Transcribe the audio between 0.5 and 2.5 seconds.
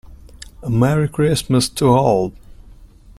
A Merry Christmas to all!